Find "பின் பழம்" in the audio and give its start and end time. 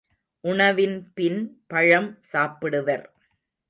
1.13-2.19